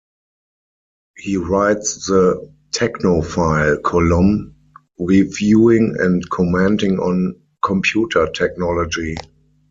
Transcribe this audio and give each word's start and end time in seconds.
He 1.15 1.37
writes 1.37 2.07
the 2.07 2.51
"Technofile" 2.71 3.83
column, 3.83 4.55
reviewing 4.97 5.93
and 5.99 6.27
commenting 6.27 6.97
on 6.97 7.39
computer 7.63 8.27
technology. 8.31 9.13